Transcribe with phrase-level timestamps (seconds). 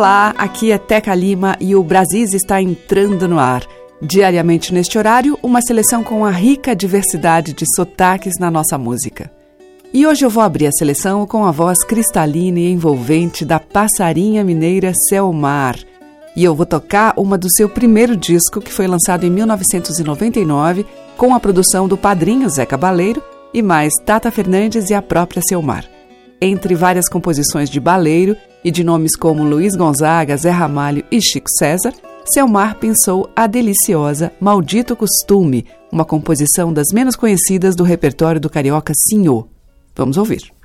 [0.00, 3.66] Olá, aqui é Teca Lima e o Brasis está entrando no ar.
[4.00, 9.30] Diariamente neste horário, uma seleção com a rica diversidade de sotaques na nossa música.
[9.92, 14.42] E hoje eu vou abrir a seleção com a voz cristalina e envolvente da passarinha
[14.42, 15.76] mineira Selmar.
[16.34, 21.34] E eu vou tocar uma do seu primeiro disco, que foi lançado em 1999, com
[21.34, 25.84] a produção do padrinho Zé Cabaleiro e mais Tata Fernandes e a própria Selmar.
[26.40, 31.48] Entre várias composições de Baleiro e de nomes como Luiz Gonzaga, Zé Ramalho e Chico
[31.50, 31.92] César,
[32.32, 38.92] Selmar pensou a deliciosa Maldito Costume, uma composição das menos conhecidas do repertório do carioca
[39.08, 39.48] Senhor.
[39.96, 40.59] Vamos ouvir.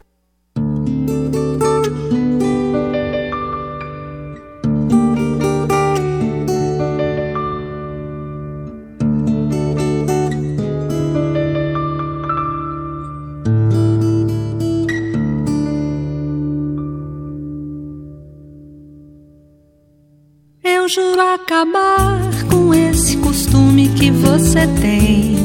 [20.86, 25.36] Eu juro acabar com esse costume que você tem.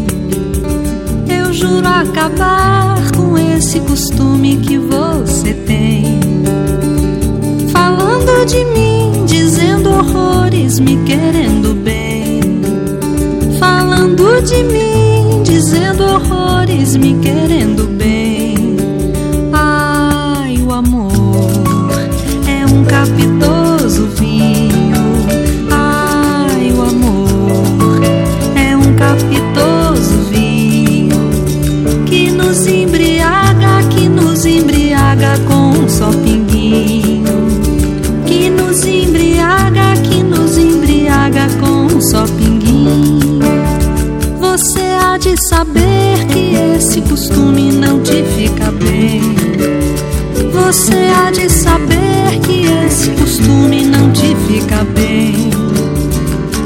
[1.35, 6.21] Eu juro acabar com esse costume que você tem.
[7.73, 12.61] Falando de mim, dizendo horrores, me querendo bem.
[13.59, 18.77] Falando de mim, dizendo horrores, me querendo bem.
[19.55, 21.11] Ai, o amor
[22.47, 23.50] é um capitoso
[45.61, 49.21] saber que esse costume não te fica bem.
[50.53, 55.51] Você há de saber que esse costume não te fica bem.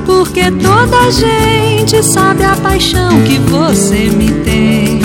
[0.07, 5.01] Porque toda gente sabe a paixão que você me tem.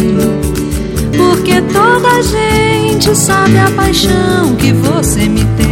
[1.18, 5.69] Porque toda gente sabe a paixão que você me tem.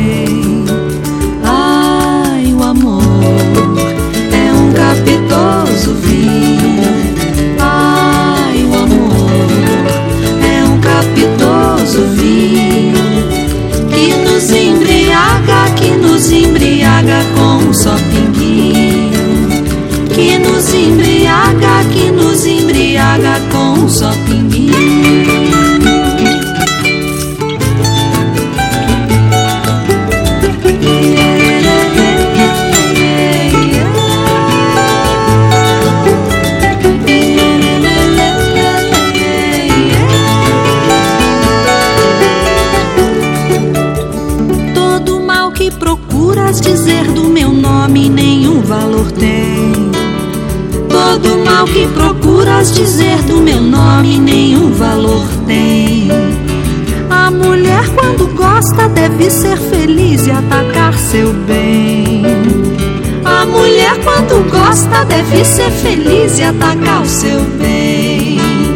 [17.48, 19.28] Com um só pinguinho.
[20.14, 24.12] Que nos embriaga, que nos embriaga com um só
[51.74, 56.10] que procuras dizer do meu nome nenhum valor tem.
[57.10, 62.24] A mulher quando gosta deve ser feliz e atacar seu bem.
[63.26, 68.67] A mulher quando gosta deve ser feliz e atacar o seu bem.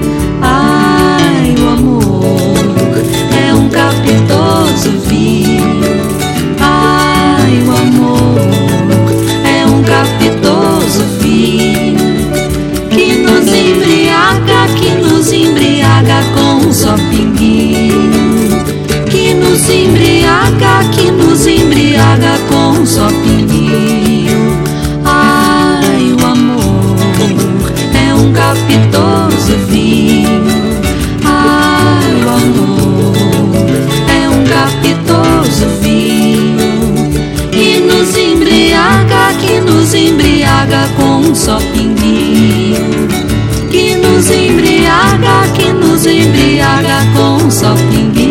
[16.73, 18.11] Só pinguinho.
[19.09, 24.61] Que nos embriaga, que nos embriaga com um só pinguinho.
[25.03, 26.97] Ai, o amor
[27.93, 30.43] é um capitoso vinho.
[31.25, 33.15] Ai, o amor
[34.07, 37.11] é um capitoso vinho
[37.51, 43.10] que nos embriaga, que nos embriaga com um só pinguinho.
[46.01, 48.30] Nos embriaga com um só pinguinho.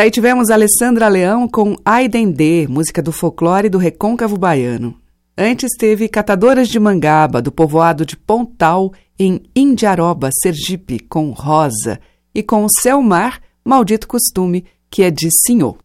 [0.00, 4.96] Daí tivemos Alessandra Leão com Aidendê, música do folclore do recôncavo baiano.
[5.36, 12.00] Antes teve Catadoras de Mangaba, do povoado de Pontal, em Indiaroba, Sergipe, com Rosa.
[12.34, 15.76] E com Selmar, Maldito Costume, que é de Senhor.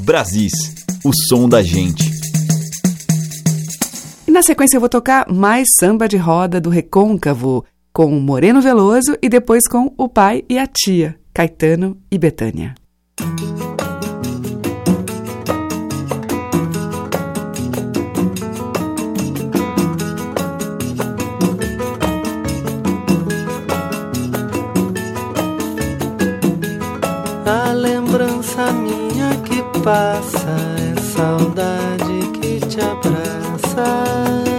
[0.00, 0.50] Brasis,
[1.04, 2.10] o som da gente.
[4.26, 9.16] E na sequência eu vou tocar mais samba de roda do recôncavo, com Moreno Veloso
[9.22, 11.19] e depois com o pai e a tia.
[11.32, 12.74] Caetano e Betânia.
[27.46, 34.49] A lembrança minha que passa é saudade que te abraça.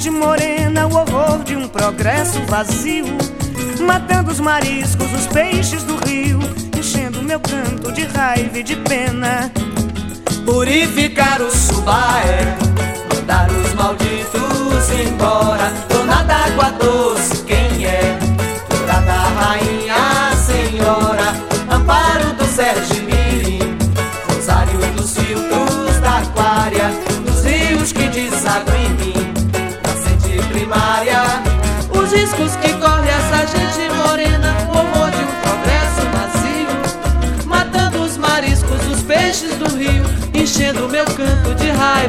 [0.00, 3.04] Gente morena, o horror de um progresso vazio,
[3.86, 6.38] matando os mariscos, os peixes do rio,
[6.74, 9.52] enchendo meu canto de raiva e de pena.
[10.46, 12.56] Purificar o subaé,
[13.14, 15.39] mandar os malditos embora.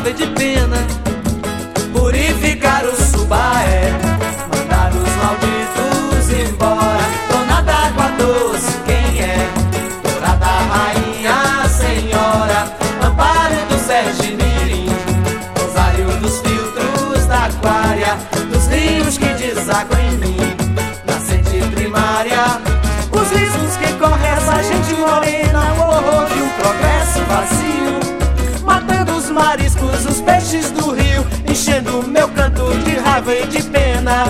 [0.10, 0.78] De pena.
[1.94, 3.92] Purificar o subaé,
[4.52, 5.91] mandar os malditos
[30.06, 34.26] os peixes do rio, enchendo meu canto de raiva e de pena.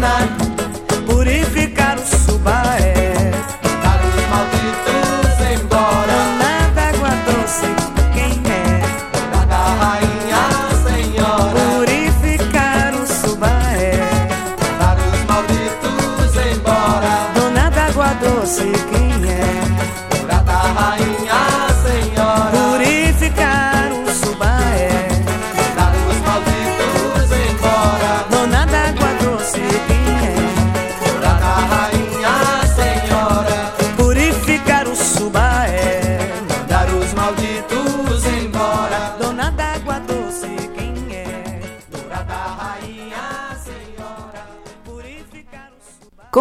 [0.00, 0.49] De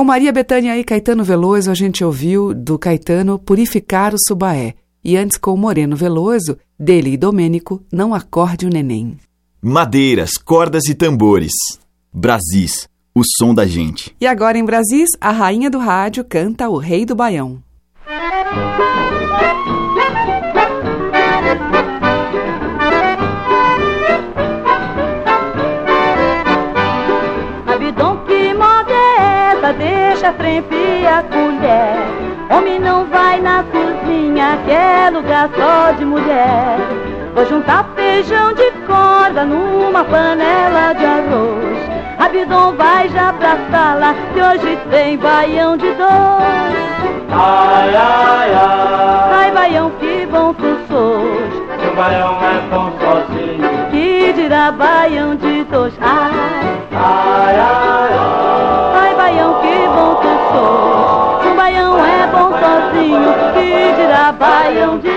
[0.09, 4.73] Maria Bethânia e Caetano Veloso, a gente ouviu do Caetano Purificar o Subaé.
[5.03, 9.19] E antes com o Moreno Veloso, dele e Domênico, Não Acorde o Neném.
[9.61, 11.51] Madeiras, cordas e tambores.
[12.11, 14.15] Brasis, o som da gente.
[14.19, 17.61] E agora em Brasis, a rainha do rádio canta O Rei do Baião.
[30.29, 32.55] Deixa a frente a colher.
[32.55, 36.77] Homem não vai na cozinha, que é lugar só de mulher.
[37.33, 41.79] Vou juntar feijão de corda numa panela de arroz.
[42.19, 46.79] Abidão vai já pra sala, que hoje tem baião de dois.
[47.31, 51.91] Ai, ai, ai, Ai, baião, que bom tu sos.
[51.91, 53.87] o baião é tão sozinho.
[53.91, 55.93] Que dirá baião de dois.
[56.01, 56.31] Ai,
[56.93, 58.08] ai, ai,
[64.19, 65.09] Baião de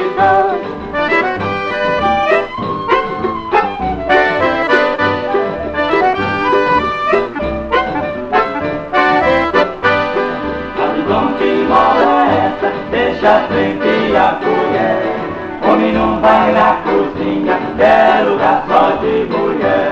[12.42, 12.72] essa?
[12.90, 15.02] Deixa a frente a colher.
[15.68, 19.90] Homem não vai na cozinha, é lugar só de mulher.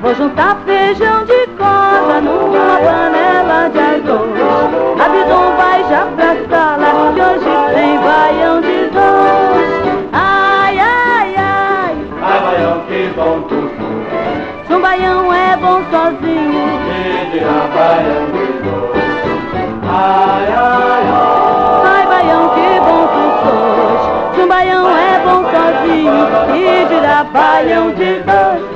[0.00, 5.00] Vou juntar feijão de corda numa panela de arroz.
[5.00, 7.65] Abidão vai já pra sala, que hoje
[8.06, 9.70] baião de dois.
[10.12, 14.66] Ai, ai, ai, Ai, baião, que bom tu sos.
[14.66, 16.66] se um baião é bom sozinho.
[16.86, 19.06] Que dirá baião de dois.
[19.88, 24.34] Ai, ai, ai, Ai, baião, que bom tu sos.
[24.36, 28.75] Se um baião é bom sozinho, que dirá baião de dois.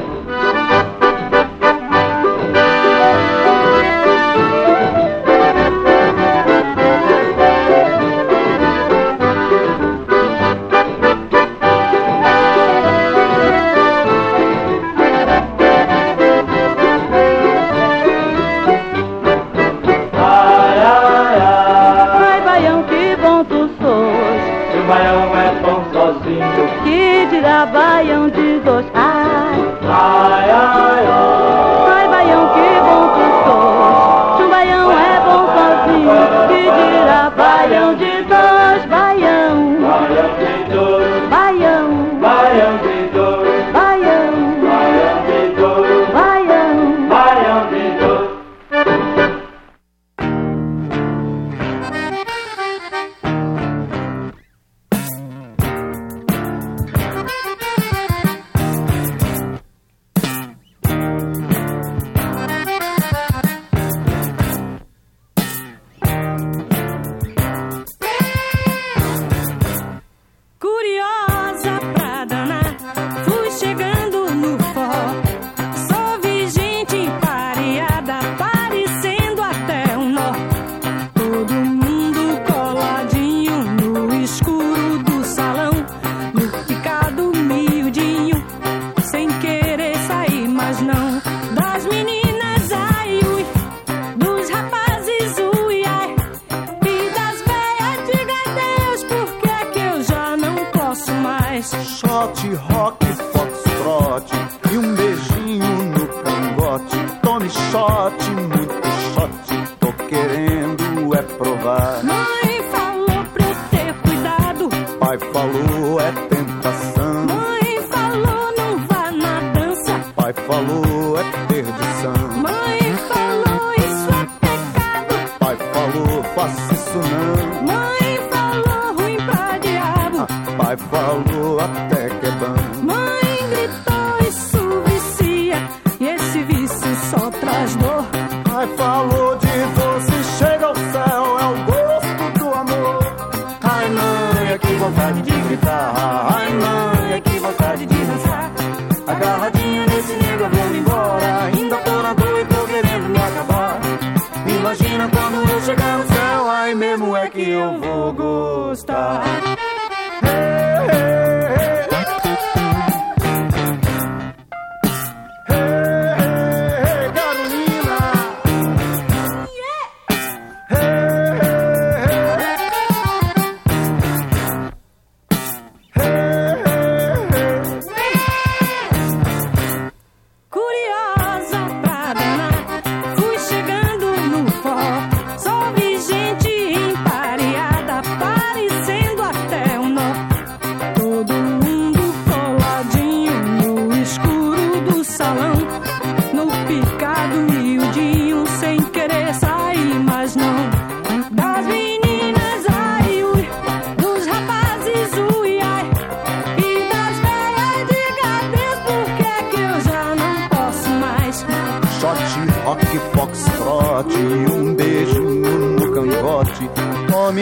[102.21, 102.37] Rock,
[102.71, 104.31] rock, foxtrot
[104.71, 106.97] e um beijinho no cangote.
[107.23, 108.30] Tome shot,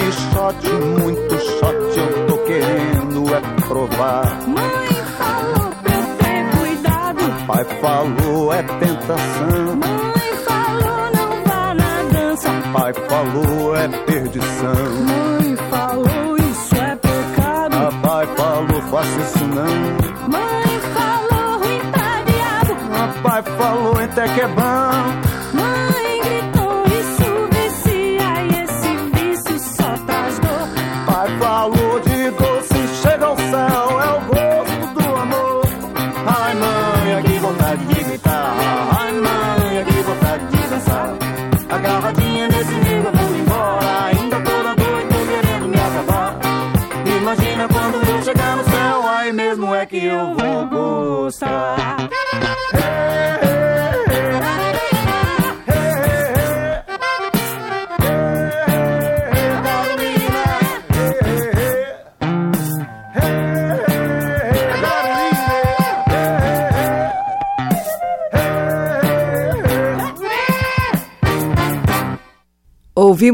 [0.08, 0.68] de shot,
[1.00, 4.24] muito shot eu tô querendo é provar.
[4.46, 7.46] Mãe falou pra eu ter cuidado.
[7.46, 9.76] Pai falou é tentação.
[9.76, 12.48] Mãe falou não vá na dança.
[12.72, 14.90] Pai falou é perdição.
[15.04, 17.76] Mãe falou isso é pecado.
[17.76, 20.28] A pai falou faça isso não.
[20.28, 22.74] Mãe falou ruim pra diabo.
[22.94, 25.27] A pai falou até que é bom.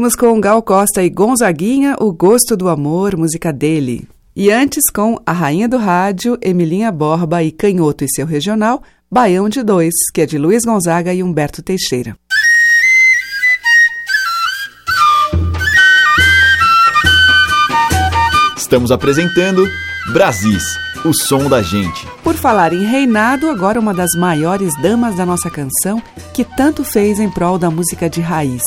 [0.05, 4.07] ouvimos com Gal Costa e Gonzaguinha O Gosto do Amor, música dele.
[4.35, 9.49] E antes com A Rainha do Rádio, Emilinha Borba e Canhoto e seu regional, Baião
[9.49, 12.15] de Dois, que é de Luiz Gonzaga e Humberto Teixeira.
[18.55, 19.67] Estamos apresentando
[20.13, 20.63] Brasis,
[21.03, 22.05] o som da gente.
[22.23, 25.99] Por falar em reinado, agora uma das maiores damas da nossa canção,
[26.31, 28.61] que tanto fez em prol da música de raiz.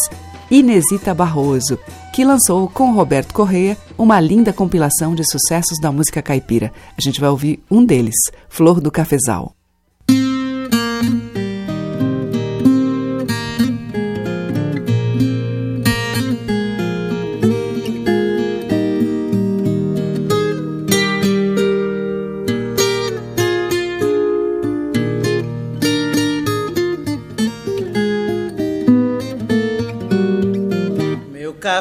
[0.50, 1.78] Inesita Barroso,
[2.14, 6.72] que lançou com Roberto Correia uma linda compilação de sucessos da música caipira.
[6.96, 8.16] A gente vai ouvir um deles,
[8.48, 9.57] Flor do Cafezal.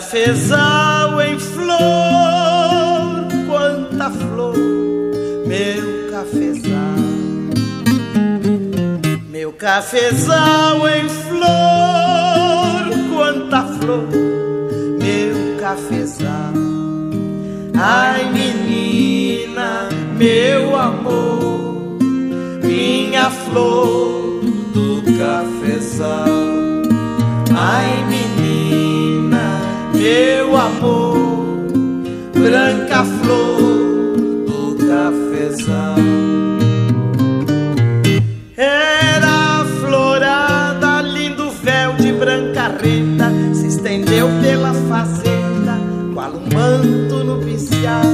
[0.08, 1.78] Cafezal em flor,
[3.46, 4.56] quanta flor,
[5.46, 6.96] meu cafezal.
[9.30, 11.50] Meu cafezal em flor,
[13.14, 14.08] quanta flor,
[14.98, 16.54] meu cafezal.
[17.78, 21.98] Ai, menina, meu amor,
[22.64, 24.40] minha flor
[24.74, 26.28] do cafezal.
[27.54, 28.06] Ai,
[30.08, 31.68] meu amor,
[32.34, 34.16] branca flor
[34.48, 35.98] do cafezal.
[38.56, 45.78] Era florada, lindo véu de branca renda, se estendeu pela fazenda,
[46.14, 48.06] qual um manto nupcial.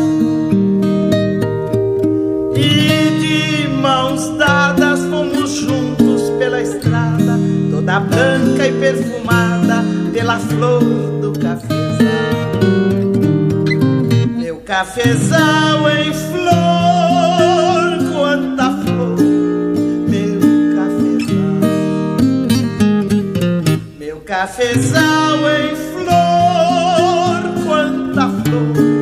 [2.55, 7.37] E de mãos dadas fomos juntos pela estrada,
[7.69, 11.12] toda branca e perfumada pela flor
[14.83, 16.51] cafezal em flor,
[18.11, 19.17] quanta flor,
[20.09, 20.41] meu
[20.75, 21.61] cafezal,
[23.97, 28.92] meu cafezal em flor, quanta flor,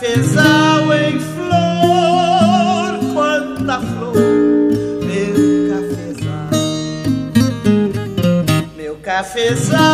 [0.00, 4.14] cafezal em flor, quanta flor,
[5.04, 6.50] meu cafezal.
[8.74, 9.89] Meu cafezal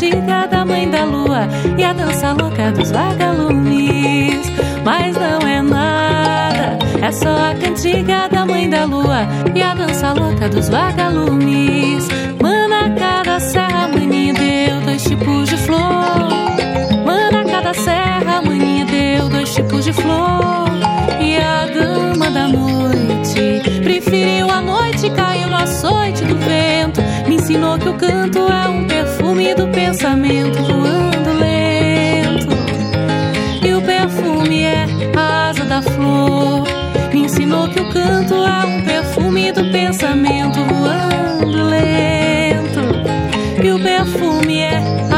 [0.00, 4.50] cantiga da mãe da lua e a dança louca dos vagalumes,
[4.82, 6.78] mas não é nada.
[7.02, 12.08] É só a cantiga da mãe da lua e a dança louca dos vagalumes.
[12.40, 16.30] Mana cada serra, maninha deu dois tipos de flor.
[17.04, 20.49] Mana cada serra, maninha deu dois tipos de flor.
[27.50, 32.46] ensinou que o canto é um perfume do pensamento voando lento.
[33.66, 34.86] E o perfume é
[35.16, 36.64] a asa da flor.
[37.12, 42.80] Me ensinou que o canto é um perfume do pensamento voando lento.
[43.60, 45.09] E o perfume é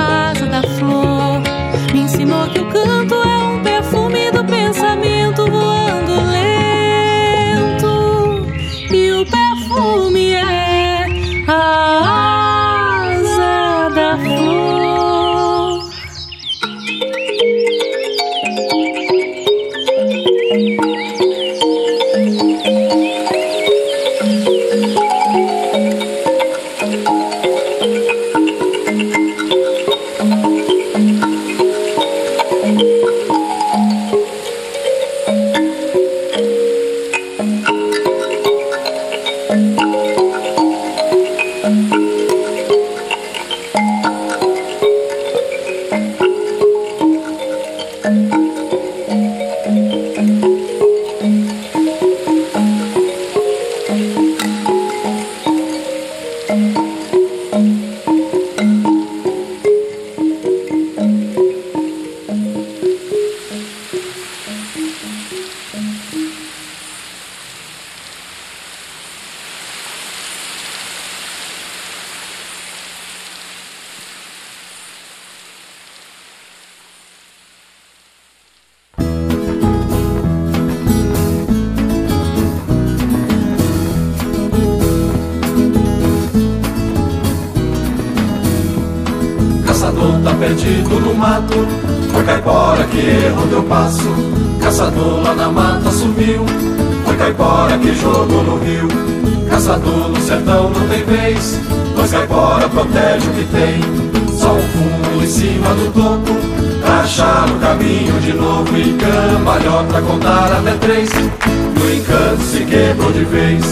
[112.38, 113.64] Se quebrou de vez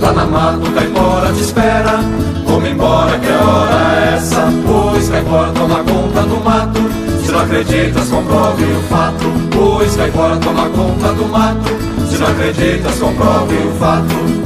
[0.00, 2.00] Lá na mata o caipora te espera.
[2.46, 6.80] Vamos embora que a hora é essa Pois caipora toma conta do mato.
[7.24, 11.70] Se não acreditas comprove o fato Pois caipora toma conta do mato.
[12.10, 14.42] Se não acreditas comprove o fato.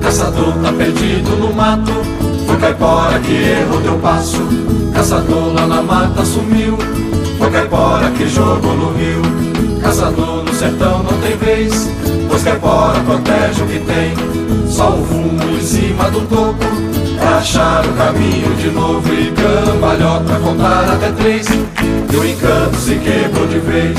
[0.00, 2.05] Caçador tá perdido no mato
[2.56, 4.40] Foi caipora que errou teu passo.
[4.94, 6.78] Caçador lá na mata sumiu.
[7.36, 9.20] Foi caipora que jogou no rio.
[9.82, 11.90] Caçador no sertão não tem vez.
[12.26, 14.14] Pois caipora protege o que tem.
[14.70, 16.64] Só o fumo em cima do topo.
[17.18, 21.46] Pra achar o caminho de novo E cambalhota contar até três.
[21.50, 23.98] E o encanto se quebrou de vez.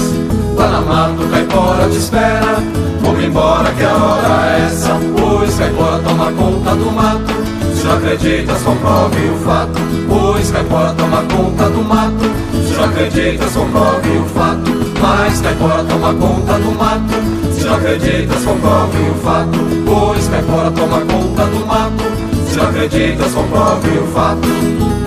[0.56, 2.58] Lá na mata caipora te espera.
[3.02, 4.98] Vamos embora que a hora é essa.
[5.16, 7.57] Pois caipora toma conta do mato
[7.88, 9.80] Não acreditas comprove o fato.
[10.10, 12.26] Pois caipora toma conta do mato.
[12.68, 14.72] Se não acreditas comprove o fato.
[15.02, 17.54] Mas caipora toma conta do mato.
[17.54, 19.60] Se não acreditas comprove o fato.
[19.86, 22.04] Pois caipora toma conta do mato.
[22.50, 25.07] Se não acreditas comprove o fato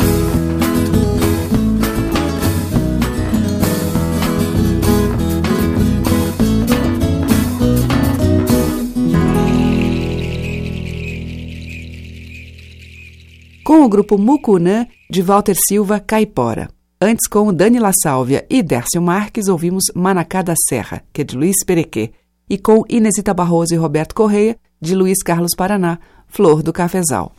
[13.70, 16.68] Com o grupo Mucunã, de Walter Silva, Caipora.
[17.00, 21.36] Antes, com Dani La Sálvia e Dércio Marques, ouvimos Manacá da Serra, que é de
[21.36, 22.10] Luiz Perequê.
[22.48, 27.30] E com Inesita Barroso e Roberto Correia, de Luiz Carlos Paraná, Flor do Cafezal.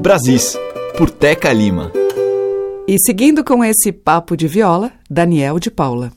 [0.00, 0.56] Brasis,
[0.96, 1.92] por Teca Lima.
[2.88, 6.12] E seguindo com esse papo de viola, Daniel de Paula.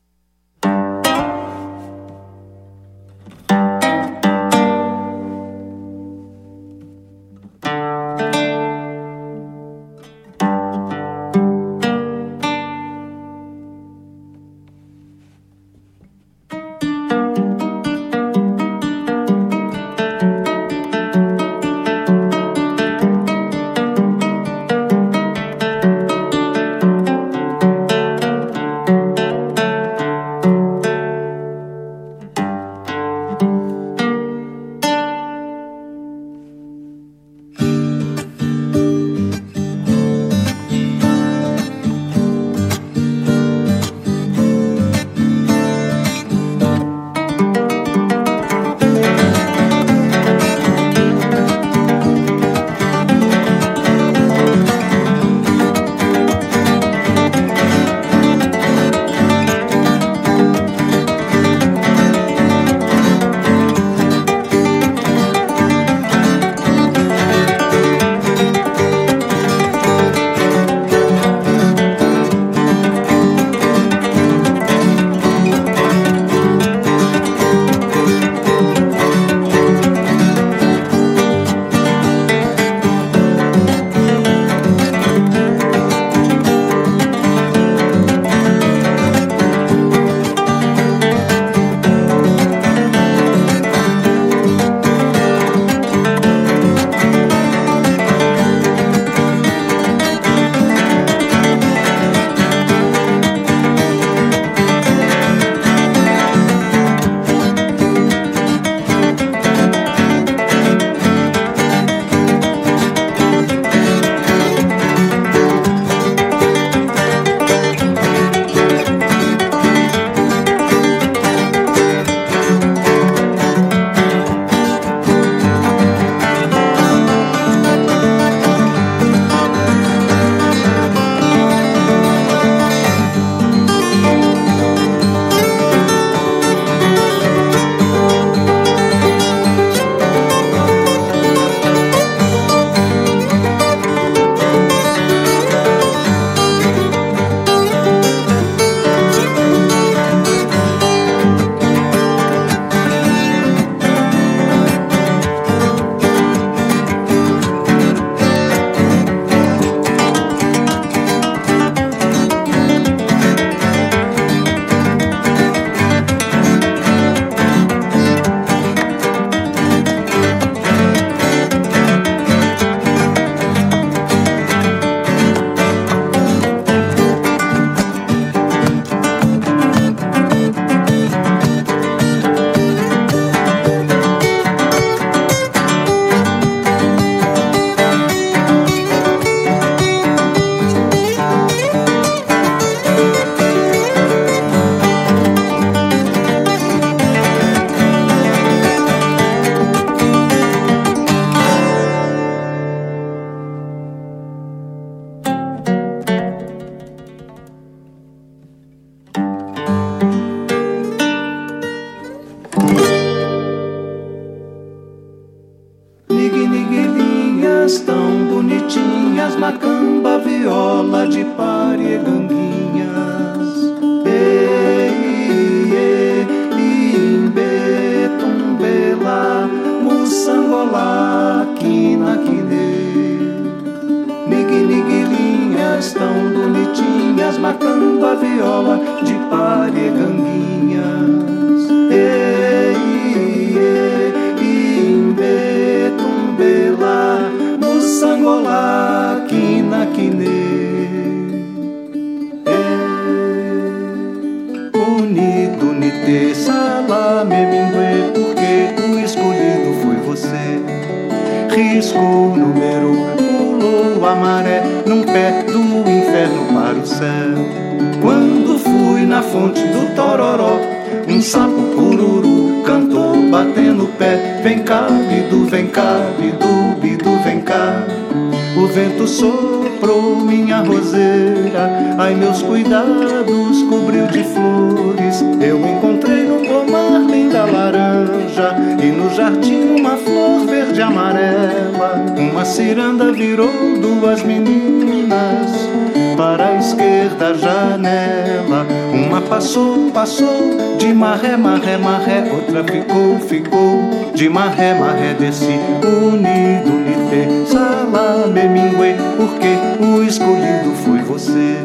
[304.38, 305.14] Ficou de maré, maré.
[305.14, 308.96] Desci unido, unite, salame, mingue.
[309.18, 311.58] Porque o escolhido foi você.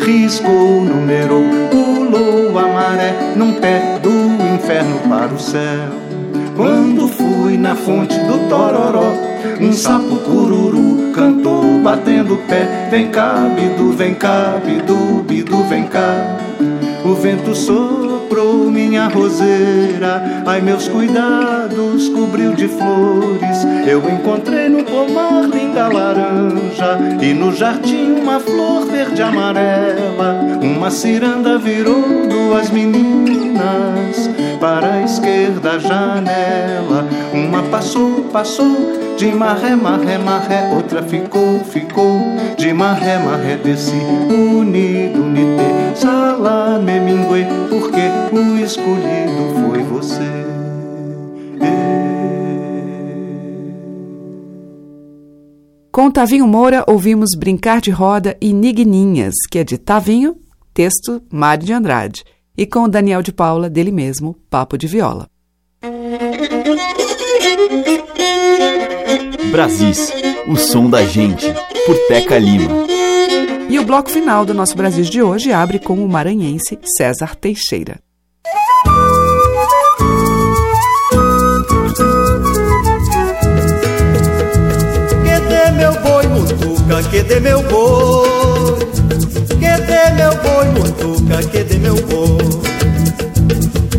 [0.00, 4.10] Riscou, numerou, pulou a maré num pé do
[4.54, 5.90] inferno para o céu.
[6.56, 9.12] Quando fui na fonte do Tororó,
[9.60, 12.88] um sapo cururu cantou batendo pé.
[12.90, 16.38] Vem cá, bidu, vem cá, bidu, bidu, vem cá.
[17.04, 17.54] O vento
[18.24, 23.64] soprou minha roseira, ai meus cuidados cobriu de flores.
[23.86, 30.40] Eu encontrei no pomar linda laranja e no jardim uma flor verde amarela.
[30.62, 34.30] Uma ciranda virou duas meninas
[34.64, 37.06] para a esquerda janela.
[37.34, 40.72] Uma passou, passou de maré, maré, maré.
[40.74, 42.18] Outra ficou, ficou
[42.56, 43.58] de maré, maré.
[43.58, 43.92] Desci
[44.30, 47.44] unido, unite, salame, mingue.
[47.68, 50.32] Porque o escolhido foi você.
[55.92, 60.36] Com Tavinho Moura, ouvimos Brincar de Roda e Nigninhas, que é de Tavinho,
[60.72, 62.24] texto Mário de Andrade,
[62.56, 65.28] e com Daniel de Paula, dele mesmo, Papo de Viola.
[69.50, 70.12] Brasis,
[70.48, 71.46] o som da gente,
[71.86, 72.84] por Teca Lima.
[73.68, 77.98] E o bloco final do nosso Brasil de hoje abre com o maranhense César Teixeira.
[85.24, 87.02] Cadê meu boi, mutuca?
[87.10, 88.53] Cadê meu boi?
[90.16, 91.42] Meu boi, mutuca?
[91.52, 92.38] Cadê meu boi?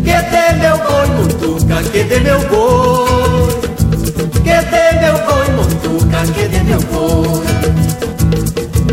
[0.05, 1.76] Cadê meu boi, mutuca?
[1.84, 3.49] Cadê meu boi?
[4.45, 6.20] Cadê meu boi, mutuca?
[6.36, 7.45] Cadê meu boi?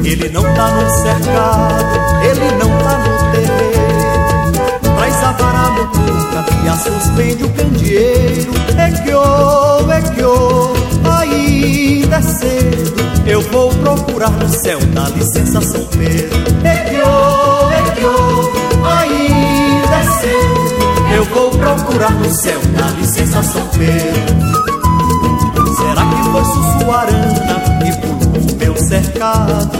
[0.05, 3.93] Ele não tá no cercado, ele não tá no terreiro.
[4.97, 8.53] Traz a vara mutuca e a suspende o candeeiro.
[8.77, 10.73] É que ô, é que ô,
[11.09, 13.03] ainda é cedo.
[13.27, 16.43] Eu vou procurar no céu da licença São Pedro.
[22.03, 23.63] Procurar no céu da licença São.
[25.77, 29.71] Será que foi Sussuarana que pulou o meu cercado?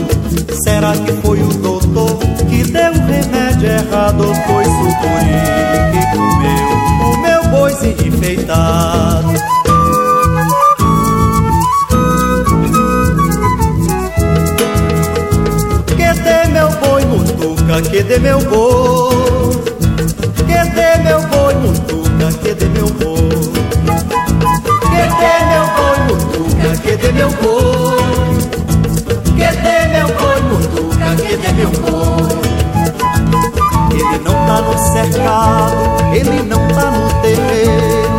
[0.63, 2.17] Será que foi o doutor
[2.49, 4.25] que deu o remédio errado?
[4.25, 5.41] Ou foi Sucuri
[5.91, 6.67] que comeu
[7.11, 9.33] o meu boizinho enfeitado?
[15.97, 17.81] Cadê meu boi, mutuca?
[17.81, 19.13] Cadê meu boi?
[22.63, 24.55] Cadê meu boi, mutuca?
[25.19, 25.99] Cadê meu boi?
[26.07, 26.71] Mutuca?
[26.81, 28.39] Cadê meu boi?
[29.37, 31.07] Cadê meu boi, mutuca?
[31.17, 32.31] Cadê meu boi?
[33.91, 38.13] Ele não tá no cercado, ele não tá no terreiro.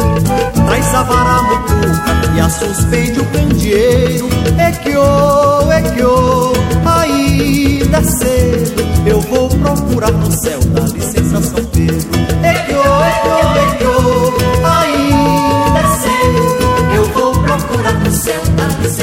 [0.66, 4.28] Traz a vara mutuca e a suspende o candeeiro.
[4.58, 6.52] É que ô, é que ô,
[6.84, 8.84] ainda é cedo.
[9.06, 12.10] Eu vou procurar no céu da licença São Pedro.
[12.42, 13.93] É que ô, é que ô, é que ô,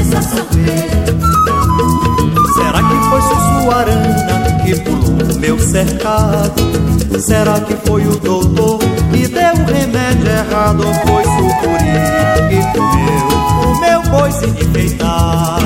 [0.03, 1.19] São Pedro.
[2.55, 6.61] Será que foi Sussuarana que pulou meu cercado?
[7.19, 8.79] Será que foi o doutor
[9.11, 10.85] que deu o remédio errado?
[10.85, 11.91] Ou foi Sucuri
[12.49, 13.27] que comeu
[13.67, 15.61] o meu boizinho enfeitado?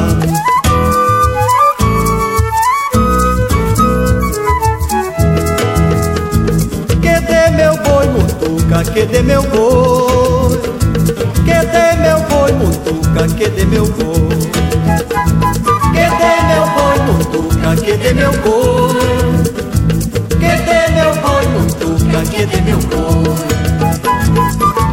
[7.02, 8.84] Cadê meu boi, mutuca?
[8.84, 10.15] Cadê meu boi?
[11.46, 13.28] Cadê meu boi, mutuca?
[13.38, 14.30] Cadê meu boi?
[15.94, 17.76] Cadê meu boi, mutuca?
[17.86, 19.36] Cadê meu boi?
[20.42, 22.20] Cadê meu boi, mutuca?
[22.32, 23.36] Cadê meu boi?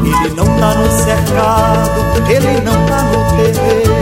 [0.05, 3.93] Ele não tá no cercado, ele não tá no terreiro.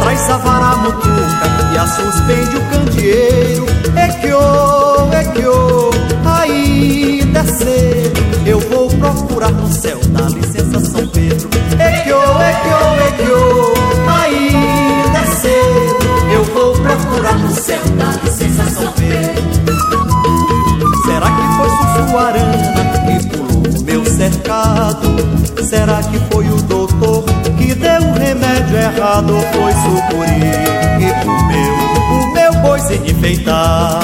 [0.00, 3.66] Traz a vara mutuca e a suspende o candeeiro.
[3.96, 5.90] É que ô, é que ô,
[6.24, 8.24] ainda é cedo.
[8.46, 11.03] Eu vou procurar no céu, dá licença São
[12.64, 13.74] que ô, é que ô, é que ô,
[14.08, 16.04] ainda é cedo.
[16.32, 17.80] Eu vou procurar no céu,
[18.24, 19.44] licença São Pedro.
[21.04, 25.08] Será que foi Sussuarana que pulou o meu cercado?
[25.68, 27.24] Será que foi o doutor
[27.58, 29.34] que deu o remédio errado?
[29.52, 30.40] Foi sucuri
[30.98, 31.74] que comeu
[32.10, 34.00] o meu boi sem enfeitar?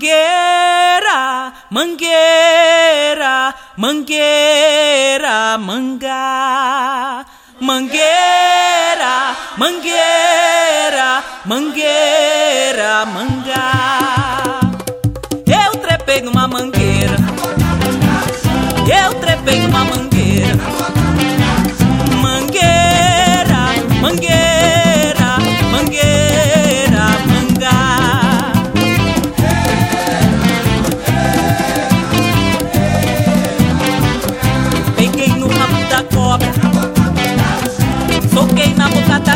[0.00, 7.26] Mangueira, mangueira, mangueira, mangá.
[7.60, 14.60] Mangueira, mangueira, mangueira, mangá.
[15.46, 17.16] Eu trepei numa mangueira.
[18.88, 20.09] Eu trepei numa mangueira.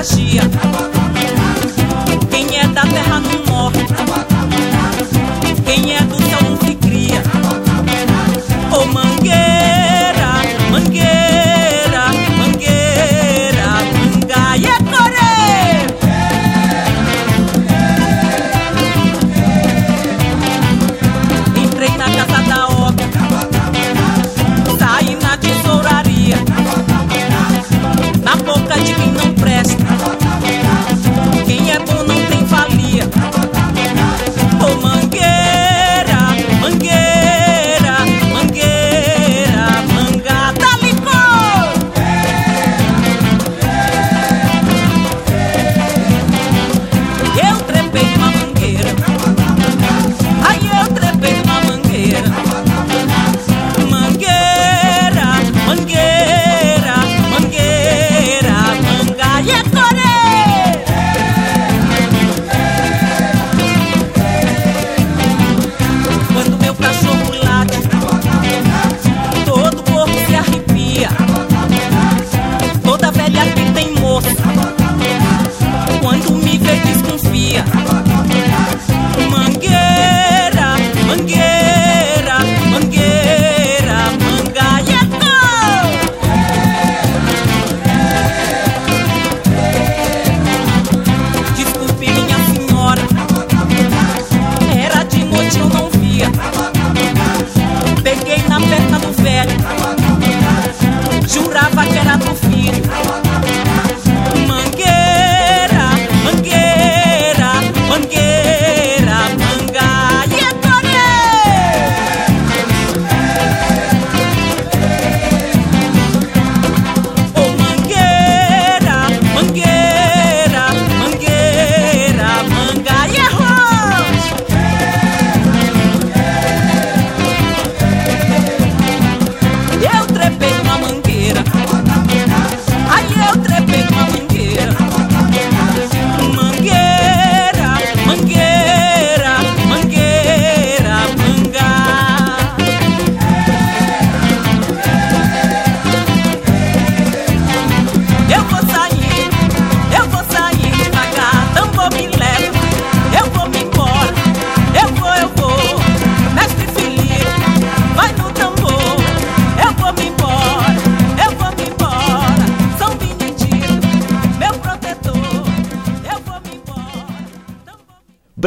[0.03, 0.43] Chia.
[2.31, 3.85] Quem é da terra não morre,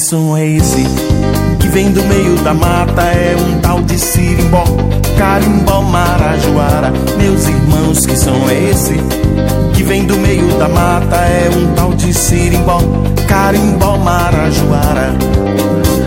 [0.00, 0.84] Som é esse
[1.60, 3.02] que vem do meio da mata?
[3.02, 4.64] É um tal de sirimbó,
[5.18, 6.90] carimbó, marajoara.
[7.18, 8.94] Meus irmãos, que som é esse
[9.74, 11.16] que vem do meio da mata?
[11.16, 12.78] É um tal de sirimbó,
[13.28, 15.14] carimbó, marajoara.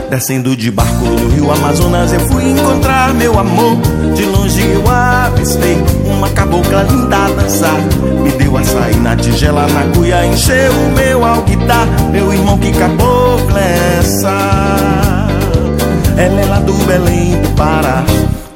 [0.09, 3.77] Descendo de barco no rio Amazonas, eu fui encontrar meu amor.
[4.15, 7.77] De longe eu avistei uma cabocla linda a dançar.
[8.23, 11.87] Me deu açaí na tigela, na cuia, encheu o meu alguidar.
[12.11, 15.25] Meu irmão, que cabocla é essa?
[16.17, 18.03] Ela é lá do Belém do Pará.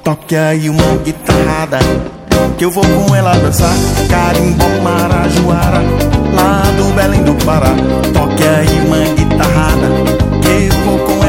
[0.04, 1.80] Toque aí uma guitarrada
[2.58, 3.74] que eu vou com ela dançar.
[4.10, 5.82] Carimbó, Marajoara,
[6.34, 7.72] lá do Belém do Pará.
[8.14, 10.39] Toque aí uma guitarrada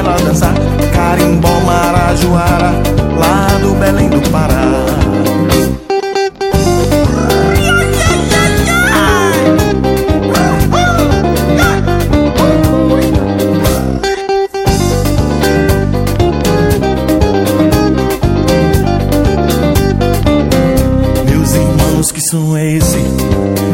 [0.00, 0.54] ela dançar
[0.94, 2.72] Carimbó, Marajoara,
[3.18, 4.56] lá do Belém do Pará.
[21.26, 22.98] Meus irmãos, que som é esse?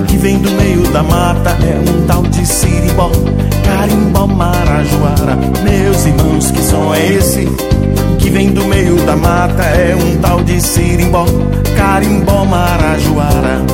[0.08, 3.12] Que vem do meio da mata, é um tal de siribó
[3.86, 5.36] carimbó, marajoara.
[5.62, 7.46] Meus irmãos, que som é esse?
[8.18, 11.24] Que vem do meio da mata É um tal de sirimbó,
[11.76, 13.64] carimbó, marajoara.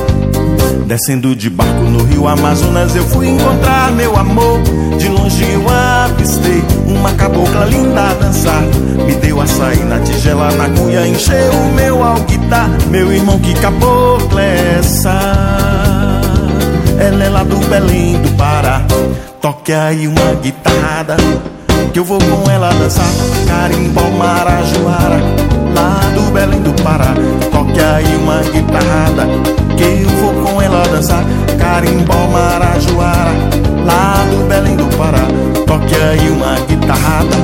[0.85, 4.61] Descendo de barco no rio Amazonas Eu fui encontrar meu amor.
[4.99, 8.61] De longe eu avistei Uma cabocla linda a dançar.
[9.05, 12.69] Me deu açaí na tigela Na cuia encheu o meu alquitar.
[12.89, 15.19] Meu irmão, que cabocla é essa?
[16.99, 18.85] Ela é lá do Belém do Pará.
[19.43, 21.17] Toque aí uma guitarrada
[21.91, 23.03] Que eu vou com ela dançar.
[23.45, 25.19] Carimbó, Marajoara
[25.75, 27.13] Lá do Belém do Pará.
[27.51, 29.27] Toque aí uma guitarrada
[29.75, 31.25] Que eu vou com ela dançar.
[31.59, 33.33] Carimbó, Marajoara
[33.83, 35.27] Lá do Belém do Pará.
[35.67, 37.35] Toque aí uma guitarrada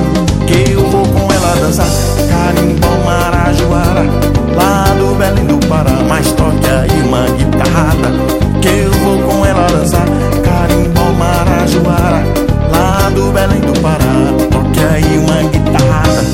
[0.46, 1.86] Que eu vou com ela dançar.
[2.30, 4.06] Carimbó, Marajoara
[4.56, 5.92] Lá do Belém do Pará.
[6.08, 8.08] Mas toque aí uma guitarrada
[8.62, 10.06] Que eu vou com ela dançar.
[10.42, 10.89] Carimbó,
[13.20, 13.98] do Belém do Pará.
[14.50, 16.24] Toque aí uma guitarrada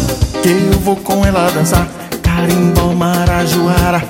[0.42, 1.86] Que eu vou com ela dançar.
[2.22, 4.02] Carimbó, Marajoara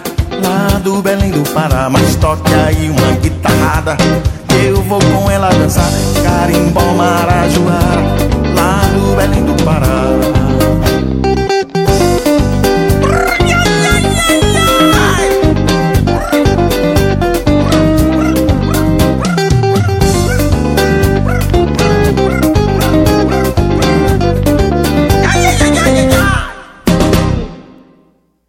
[0.42, 1.88] Lá do Belém do Pará.
[1.90, 3.96] Mas toque aí uma guitarrada
[4.48, 5.88] Que eu vou com ela dançar.
[6.22, 8.02] Carimbó, Marajoara
[8.54, 10.35] Lá do Belém do Pará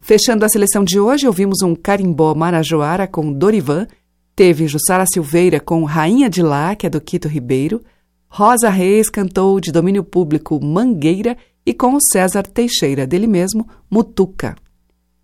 [0.07, 3.85] Fechando a seleção de hoje, ouvimos um carimbó marajoara com Dorivan,
[4.33, 7.83] teve Jussara Silveira com Rainha de Lá, que é do Quito Ribeiro,
[8.29, 11.35] Rosa Reis cantou de domínio público Mangueira
[11.65, 14.55] e com César Teixeira, dele mesmo, Mutuca.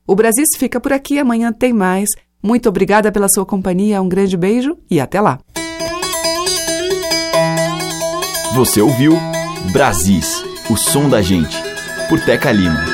[0.06, 2.10] O Brasil fica por aqui, amanhã tem mais.
[2.44, 5.40] Muito obrigada pela sua companhia, um grande beijo e até lá.
[8.54, 9.14] Você ouviu
[9.72, 11.56] Brasis, o som da gente,
[12.10, 12.93] por Teca Lima.